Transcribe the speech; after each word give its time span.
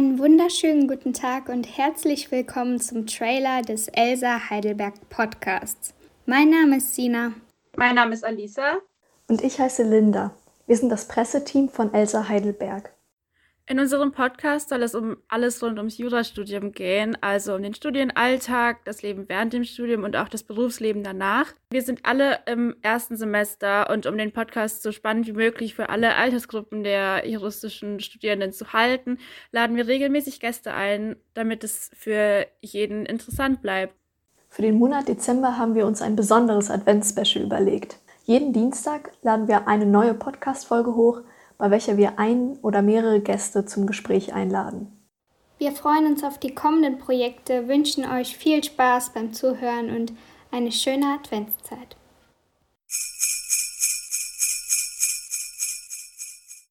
Einen 0.00 0.18
wunderschönen 0.18 0.88
guten 0.88 1.12
Tag 1.12 1.50
und 1.50 1.76
herzlich 1.76 2.32
willkommen 2.32 2.80
zum 2.80 3.06
Trailer 3.06 3.60
des 3.60 3.86
Elsa 3.88 4.48
Heidelberg 4.48 4.94
Podcasts. 5.10 5.92
Mein 6.24 6.48
Name 6.48 6.78
ist 6.78 6.94
Sina. 6.94 7.34
Mein 7.76 7.96
Name 7.96 8.14
ist 8.14 8.24
Alisa. 8.24 8.78
Und 9.28 9.44
ich 9.44 9.60
heiße 9.60 9.82
Linda. 9.82 10.30
Wir 10.66 10.78
sind 10.78 10.88
das 10.88 11.06
Presseteam 11.06 11.68
von 11.68 11.92
Elsa 11.92 12.30
Heidelberg. 12.30 12.94
In 13.70 13.78
unserem 13.78 14.10
Podcast 14.10 14.70
soll 14.70 14.82
es 14.82 14.96
um 14.96 15.16
alles 15.28 15.62
rund 15.62 15.78
ums 15.78 15.96
Jurastudium 15.96 16.72
gehen, 16.72 17.16
also 17.20 17.54
um 17.54 17.62
den 17.62 17.72
Studienalltag, 17.72 18.84
das 18.84 19.02
Leben 19.02 19.28
während 19.28 19.52
dem 19.52 19.62
Studium 19.62 20.02
und 20.02 20.16
auch 20.16 20.28
das 20.28 20.42
Berufsleben 20.42 21.04
danach. 21.04 21.52
Wir 21.70 21.82
sind 21.82 22.00
alle 22.02 22.40
im 22.46 22.74
ersten 22.82 23.16
Semester 23.16 23.88
und 23.88 24.06
um 24.06 24.18
den 24.18 24.32
Podcast 24.32 24.82
so 24.82 24.90
spannend 24.90 25.28
wie 25.28 25.34
möglich 25.34 25.76
für 25.76 25.88
alle 25.88 26.16
Altersgruppen 26.16 26.82
der 26.82 27.28
juristischen 27.28 28.00
Studierenden 28.00 28.50
zu 28.50 28.72
halten, 28.72 29.18
laden 29.52 29.76
wir 29.76 29.86
regelmäßig 29.86 30.40
Gäste 30.40 30.74
ein, 30.74 31.14
damit 31.34 31.62
es 31.62 31.92
für 31.94 32.48
jeden 32.60 33.06
interessant 33.06 33.62
bleibt. 33.62 33.94
Für 34.48 34.62
den 34.62 34.80
Monat 34.80 35.06
Dezember 35.06 35.58
haben 35.58 35.76
wir 35.76 35.86
uns 35.86 36.02
ein 36.02 36.16
besonderes 36.16 36.72
Adventsspecial 36.72 37.44
überlegt. 37.44 38.00
Jeden 38.24 38.52
Dienstag 38.52 39.12
laden 39.22 39.46
wir 39.46 39.68
eine 39.68 39.86
neue 39.86 40.14
Podcast-Folge 40.14 40.96
hoch, 40.96 41.22
bei 41.60 41.70
welcher 41.70 41.96
wir 41.98 42.18
ein 42.18 42.58
oder 42.62 42.82
mehrere 42.82 43.20
Gäste 43.20 43.66
zum 43.66 43.86
Gespräch 43.86 44.32
einladen. 44.32 44.88
Wir 45.58 45.72
freuen 45.72 46.06
uns 46.06 46.24
auf 46.24 46.38
die 46.38 46.54
kommenden 46.54 46.98
Projekte, 46.98 47.68
wünschen 47.68 48.10
euch 48.10 48.36
viel 48.36 48.64
Spaß 48.64 49.12
beim 49.12 49.34
Zuhören 49.34 49.94
und 49.94 50.14
eine 50.50 50.72
schöne 50.72 51.06
Adventszeit. 51.20 51.96